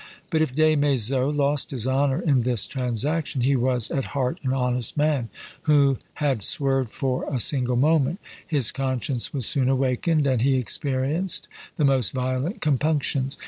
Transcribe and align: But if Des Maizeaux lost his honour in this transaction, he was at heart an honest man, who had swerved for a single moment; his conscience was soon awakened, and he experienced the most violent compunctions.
But 0.31 0.41
if 0.41 0.55
Des 0.55 0.75
Maizeaux 0.77 1.29
lost 1.29 1.69
his 1.69 1.85
honour 1.87 2.19
in 2.19 2.41
this 2.41 2.65
transaction, 2.65 3.41
he 3.41 3.55
was 3.55 3.91
at 3.91 4.03
heart 4.15 4.39
an 4.41 4.51
honest 4.51 4.97
man, 4.97 5.29
who 5.69 5.99
had 6.15 6.41
swerved 6.41 6.89
for 6.89 7.31
a 7.31 7.39
single 7.39 7.75
moment; 7.75 8.19
his 8.47 8.71
conscience 8.71 9.31
was 9.31 9.45
soon 9.45 9.69
awakened, 9.69 10.25
and 10.25 10.41
he 10.41 10.55
experienced 10.55 11.47
the 11.77 11.85
most 11.85 12.13
violent 12.13 12.61
compunctions. 12.61 13.37